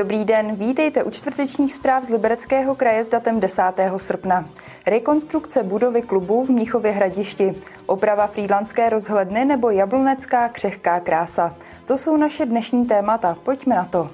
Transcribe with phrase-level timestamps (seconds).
[0.00, 3.62] Dobrý den, vítejte u čtvrtečních zpráv z Libereckého kraje s datem 10.
[3.96, 4.48] srpna.
[4.86, 7.54] Rekonstrukce budovy klubu v Míchově hradišti,
[7.86, 11.56] oprava frýdlandské rozhledny nebo jablonecká křehká krása.
[11.86, 14.10] To jsou naše dnešní témata, pojďme na to.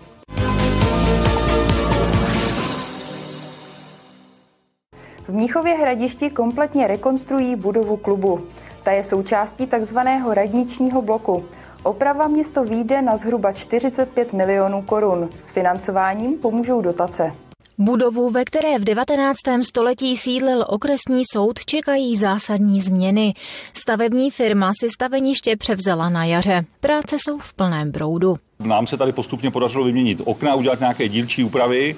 [5.28, 8.46] V Míchově hradišti kompletně rekonstruují budovu klubu.
[8.82, 11.44] Ta je součástí takzvaného radničního bloku.
[11.86, 15.28] Oprava město výjde na zhruba 45 milionů korun.
[15.38, 17.32] S financováním pomůžou dotace.
[17.78, 19.36] Budovu, ve které v 19.
[19.62, 23.34] století sídlil okresní soud, čekají zásadní změny.
[23.74, 26.64] Stavební firma si staveniště převzala na jaře.
[26.80, 28.36] Práce jsou v plném broudu.
[28.58, 31.96] Nám se tady postupně podařilo vyměnit okna, udělat nějaké dílčí úpravy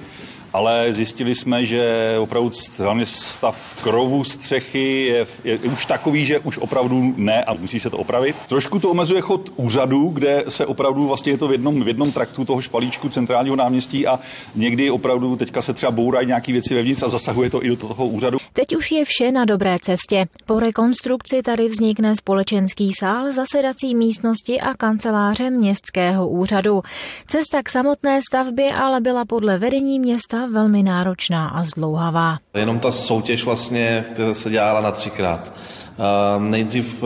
[0.53, 6.59] ale zjistili jsme, že opravdu hlavně stav krovu střechy je, je už takový, že už
[6.59, 8.37] opravdu ne a musí se to opravit.
[8.49, 12.13] Trošku to omezuje chod úřadu, kde se opravdu vlastně je to v jednom, v jednom
[12.13, 14.21] traktu toho špalíčku centrálního náměstí a
[14.55, 18.07] někdy opravdu teďka se třeba bourají nějaké věci vevnitř a zasahuje to i do toho
[18.07, 18.39] úřadu.
[18.53, 20.27] Teď už je vše na dobré cestě.
[20.47, 26.83] Po rekonstrukci tady vznikne společenský sál, zasedací místnosti a kanceláře městského úřadu.
[27.27, 32.39] Cesta k samotné stavbě ale byla podle vedení města cesta velmi náročná a zdlouhavá.
[32.55, 35.53] Jenom ta soutěž vlastně se dělala na třikrát.
[36.39, 37.05] Nejdřív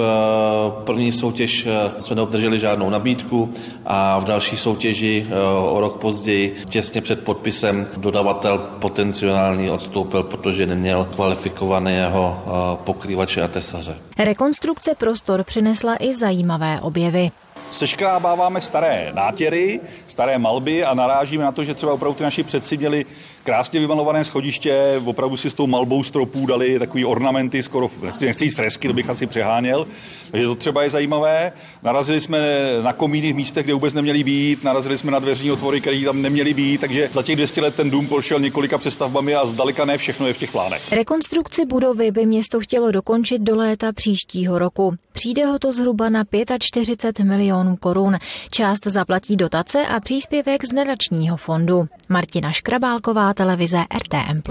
[0.84, 3.50] první soutěž jsme neobdrželi žádnou nabídku
[3.86, 5.26] a v další soutěži
[5.70, 12.42] o rok později, těsně před podpisem, dodavatel potenciální odstoupil, protože neměl kvalifikovaného
[12.84, 13.96] pokrývače a tesaře.
[14.18, 17.30] Rekonstrukce prostor přinesla i zajímavé objevy.
[17.72, 22.76] Seškrábáváme staré nátěry, staré malby a narážíme na to, že třeba opravdu ty naši předci
[22.76, 23.06] měli
[23.44, 28.54] krásně vymalované schodiště, opravdu si s tou malbou stropů dali takový ornamenty, skoro, nechci jít
[28.54, 29.86] fresky, to bych asi přeháněl,
[30.30, 31.52] takže to třeba je zajímavé.
[31.82, 32.38] Narazili jsme
[32.82, 36.22] na komíny v místech, kde vůbec neměli být, narazili jsme na dveřní otvory, které tam
[36.22, 39.98] neměly být, takže za těch 200 let ten dům prošel několika přestavbami a zdaleka ne
[39.98, 40.92] všechno je v těch plánech.
[40.92, 44.94] Rekonstrukci budovy by město chtělo dokončit do léta příštího roku.
[45.12, 46.24] Přijde ho to zhruba na
[46.58, 48.16] 45 milionů korun.
[48.50, 51.88] Část zaplatí dotace a příspěvek z nadačního fondu.
[52.08, 54.42] Martina Škrabálková televize RTM+.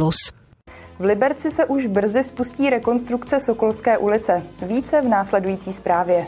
[1.00, 4.44] V Liberci se už brzy spustí rekonstrukce Sokolské ulice.
[4.62, 6.25] Více v následující zprávě.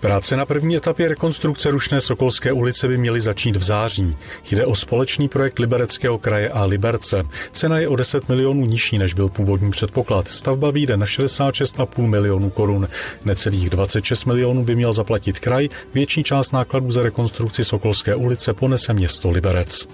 [0.00, 4.16] Práce na první etapě rekonstrukce rušné Sokolské ulice by měly začít v září.
[4.50, 7.22] Jde o společný projekt Libereckého kraje a Liberce.
[7.52, 10.28] Cena je o 10 milionů nižší, než byl původní předpoklad.
[10.28, 12.88] Stavba vyjde na 66,5 milionů korun.
[13.24, 18.92] Necelých 26 milionů by měl zaplatit kraj, větší část nákladů za rekonstrukci Sokolské ulice ponese
[18.92, 19.86] město Liberec.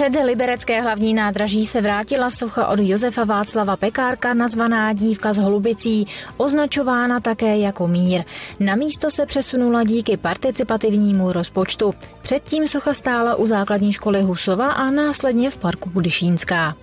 [0.00, 6.06] Před Liberecké hlavní nádraží se vrátila socha od Josefa Václava Pekárka nazvaná Dívka z Holubicí,
[6.36, 8.24] označována také jako mír.
[8.60, 11.92] Na místo se přesunula díky participativnímu rozpočtu.
[12.22, 16.74] Předtím socha stála u základní školy Husova a následně v parku Budyšínská.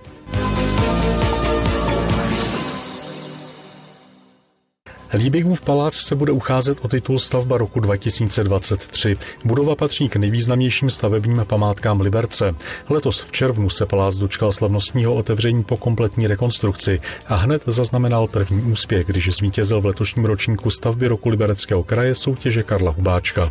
[5.12, 9.16] Liebigův palác se bude ucházet o titul stavba roku 2023.
[9.44, 12.54] Budova patří k nejvýznamnějším stavebním památkám Liberce.
[12.88, 18.72] Letos v červnu se palác dočkal slavnostního otevření po kompletní rekonstrukci a hned zaznamenal první
[18.72, 23.48] úspěch, když zvítězil v letošním ročníku stavby roku Libereckého kraje soutěže Karla Hubáčka.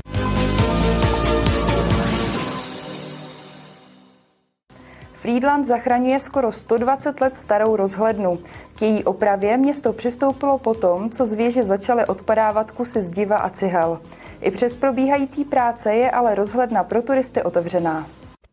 [5.37, 8.39] Friedland zachraňuje skoro 120 let starou rozhlednu.
[8.75, 14.01] K její opravě město přistoupilo potom, co z věže začaly odpadávat kusy zdiva a cihel.
[14.41, 18.05] I přes probíhající práce je ale rozhledna pro turisty otevřená.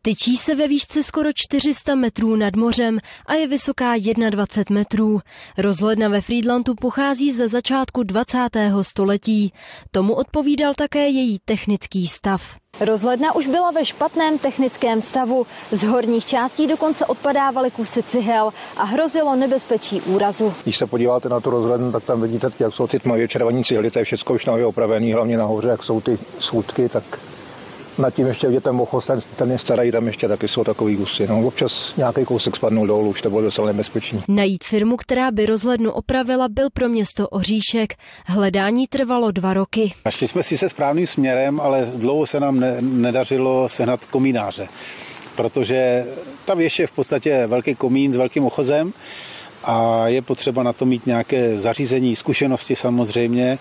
[0.05, 3.93] Tyčí se ve výšce skoro 400 metrů nad mořem a je vysoká
[4.29, 5.19] 21 metrů.
[5.57, 8.37] Rozhledna ve Friedlandu pochází ze začátku 20.
[8.81, 9.53] století.
[9.91, 12.55] Tomu odpovídal také její technický stav.
[12.79, 15.45] Rozhledna už byla ve špatném technickém stavu.
[15.71, 20.53] Z horních částí dokonce odpadávaly kusy cihel a hrozilo nebezpečí úrazu.
[20.63, 23.91] Když se podíváte na tu rozhlednu, tak tam vidíte, jak jsou ty tmavě červené cihly,
[23.91, 27.03] to je všechno už nově opravené, hlavně nahoře, jak jsou ty schůdky, tak
[27.97, 30.97] nad tím ještě vidět ten mochos, ten, ten je starý, tam ještě taky jsou takový
[30.97, 31.27] kusy.
[31.27, 34.23] No, občas nějaký kousek spadnul dolů, už to bylo docela nebezpečný.
[34.27, 37.93] Najít firmu, která by rozhlednu opravila, byl pro město oříšek.
[38.25, 39.93] Hledání trvalo dva roky.
[40.05, 44.67] Našli jsme si se správným směrem, ale dlouho se nám ne, nedařilo sehnat komínáře,
[45.35, 46.05] protože
[46.45, 48.93] ta věž je v podstatě velký komín s velkým ochozem
[49.63, 53.59] a je potřeba na to mít nějaké zařízení, zkušenosti samozřejmě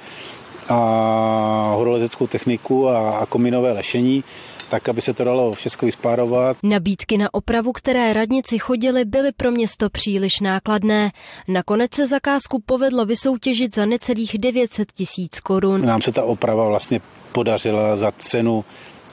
[0.68, 4.24] a horolezeckou techniku a, a kominové lešení.
[4.68, 6.56] tak aby se to dalo všechno vyspárovat.
[6.62, 11.10] Nabídky na opravu, které radnici chodily, byly pro město příliš nákladné.
[11.48, 15.86] Nakonec se zakázku povedlo vysoutěžit za necelých 900 tisíc korun.
[15.86, 17.00] Nám se ta oprava vlastně
[17.32, 18.64] podařila za cenu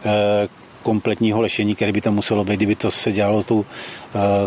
[0.05, 0.47] eh,
[0.83, 3.65] kompletního lešení, které by tam muselo být, kdyby to se dělalo uh,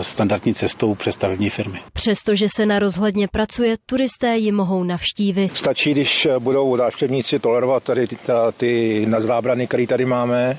[0.00, 1.80] standardní cestou přes stavební firmy.
[1.92, 5.56] Přestože se na rozhledně pracuje, turisté ji mohou navštívit.
[5.56, 8.18] Stačí, když budou návštěvníci tolerovat tady ty,
[8.56, 10.58] ty nadzábrany, které tady máme,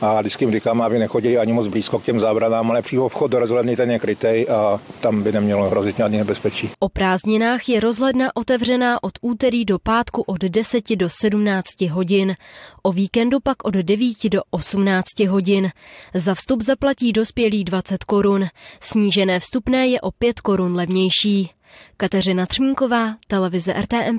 [0.00, 3.30] a vždycky jim říkám, aby nechodili ani moc blízko k těm zábranám, ale přímo vchod
[3.30, 6.70] do rozhledny ten je krytej a tam by nemělo hrozit žádný nebezpečí.
[6.78, 12.34] O prázdninách je rozhledna otevřená od úterý do pátku od 10 do 17 hodin,
[12.82, 15.70] o víkendu pak od 9 do 18 hodin.
[16.14, 18.43] Za vstup zaplatí dospělý 20 korun,
[18.80, 21.50] snížené vstupné je o 5 korun levnější.
[21.96, 24.18] Kateřina Třmínková, televize RTM+.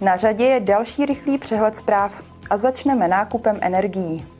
[0.00, 4.31] Na řadě je další rychlý přehled zpráv a začneme nákupem energií.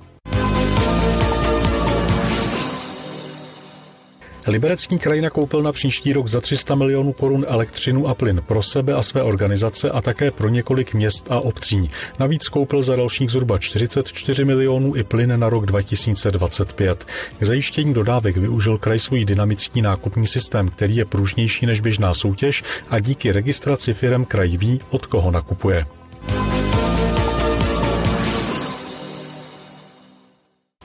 [4.47, 8.95] Liberecký kraj nakoupil na příští rok za 300 milionů korun elektřinu a plyn pro sebe
[8.95, 11.89] a své organizace a také pro několik měst a obcí.
[12.19, 17.05] Navíc koupil za dalších zhruba 44 milionů i plyn na rok 2025.
[17.39, 22.63] K zajištění dodávek využil kraj svůj dynamický nákupní systém, který je pružnější než běžná soutěž
[22.89, 25.87] a díky registraci firem kraj ví, od koho nakupuje.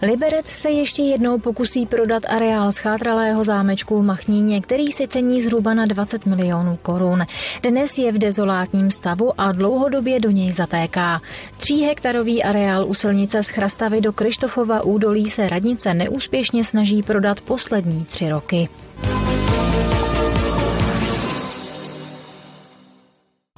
[0.01, 5.73] Liberec se ještě jednou pokusí prodat areál schátralého zámečku v Machníně, který si cení zhruba
[5.73, 7.25] na 20 milionů korun.
[7.63, 11.21] Dnes je v dezolátním stavu a dlouhodobě do něj zatéká.
[11.57, 18.05] Tříhektarový areál u silnice z Chrastavy do Krištofova údolí se radnice neúspěšně snaží prodat poslední
[18.05, 18.69] tři roky.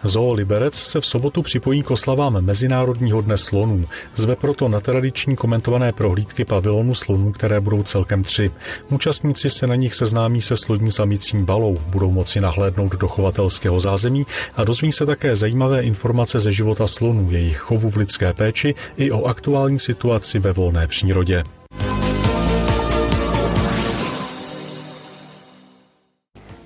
[0.10, 3.86] Zoo Liberec se v sobotu připojí k oslavám Mezinárodního dne slonů.
[4.16, 8.52] Zve proto na tradiční komentované prohlídky pavilonu slonů, které budou celkem tři.
[8.90, 14.26] Účastníci se na nich seznámí se slodní samicím balou, budou moci nahlédnout do chovatelského zázemí
[14.56, 19.12] a dozví se také zajímavé informace ze života slonů, jejich chovu v lidské péči i
[19.12, 21.44] o aktuální situaci ve volné přírodě.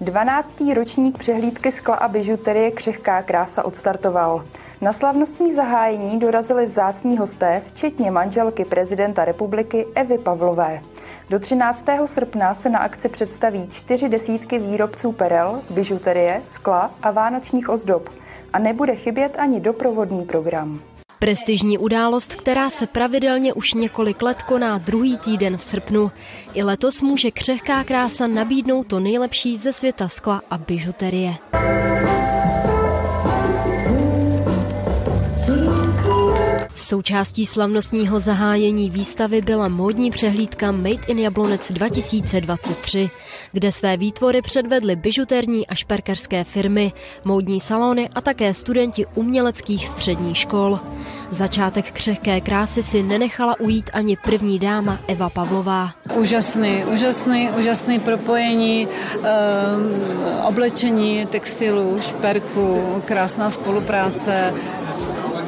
[0.03, 0.53] 12.
[0.75, 4.43] ročník přehlídky skla a bižuterie Křehká krása odstartoval.
[4.81, 10.81] Na slavnostní zahájení dorazili vzácní hosté, včetně manželky prezidenta republiky Evy Pavlové.
[11.29, 11.85] Do 13.
[12.05, 18.09] srpna se na akci představí čtyři desítky výrobců perel, bižuterie, skla a vánočních ozdob.
[18.53, 20.79] A nebude chybět ani doprovodný program.
[21.23, 26.11] Prestižní událost, která se pravidelně už několik let koná druhý týden v srpnu.
[26.53, 31.35] I letos může křehká krása nabídnout to nejlepší ze světa skla a bižuterie.
[36.93, 43.09] Součástí slavnostního zahájení výstavy byla módní přehlídka Made in Jablonec 2023,
[43.51, 46.93] kde své výtvory předvedly bižuterní a šperkarské firmy,
[47.25, 50.79] módní salony a také studenti uměleckých středních škol.
[51.31, 55.89] Začátek křehké krásy si nenechala ujít ani první dáma Eva Pavlová.
[56.15, 59.23] Úžasný, úžasný, úžasný propojení um,
[60.47, 64.53] oblečení, textilu, šperku, krásná spolupráce,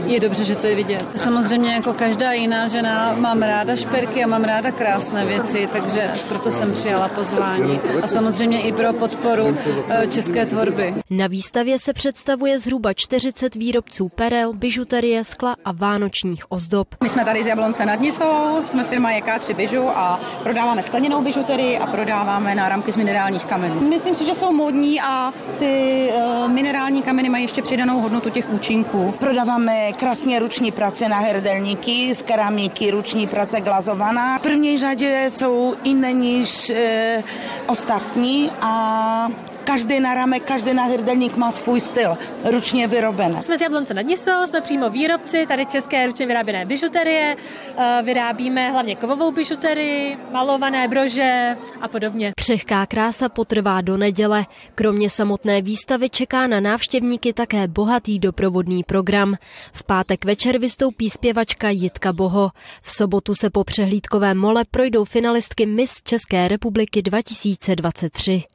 [0.05, 1.05] je dobře, že to je vidět.
[1.17, 6.51] Samozřejmě jako každá jiná žena mám ráda šperky a mám ráda krásné věci, takže proto
[6.51, 7.79] jsem přijala pozvání.
[8.01, 9.57] A samozřejmě i pro podporu
[9.89, 10.93] eh, české tvorby.
[11.09, 16.87] Na výstavě se představuje zhruba 40 výrobců perel, bižuterie, skla a vánočních ozdob.
[17.03, 21.77] My jsme tady z Jablonce nad Nisou, jsme firma JK3 Bižu a prodáváme skleněnou bižuterii
[21.77, 23.89] a prodáváme náramky z minerálních kamenů.
[23.89, 28.49] Myslím si, že jsou módní a ty uh, minerální kameny mají ještě přidanou hodnotu těch
[28.49, 29.13] účinků.
[29.19, 34.39] Prodáváme krásně ruční práce na hrdelníky, z keramiky, ruční práce glazovaná.
[34.39, 37.23] V první řadě jsou jiné než e,
[37.67, 39.27] ostatní a
[39.65, 43.43] každý náramek, každý náhrdelník má svůj styl, ručně vyrobené.
[43.43, 47.35] Jsme z Jablonce nad Nisou, jsme přímo výrobci tady české ručně vyráběné bižuterie.
[47.77, 52.33] Eh, vyrábíme hlavně kovovou bižuterii, malované brože a podobně.
[52.37, 54.45] Křehká krása potrvá do neděle.
[54.75, 59.35] Kromě samotné výstavy čeká na návštěvníky také bohatý doprovodný program.
[59.73, 62.51] V pátek večer vystoupí zpěvačka Jitka Boho.
[62.81, 68.54] V sobotu se po přehlídkovém mole projdou finalistky Miss České republiky 2023.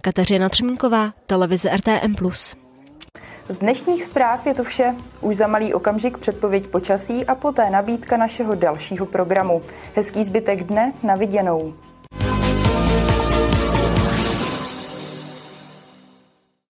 [0.00, 2.14] Kateřina Třmínková, televize RTM+.
[3.48, 4.94] Z dnešních zpráv je to vše.
[5.20, 9.62] Už za malý okamžik předpověď počasí a poté nabídka našeho dalšího programu.
[9.94, 11.74] Hezký zbytek dne, na viděnou.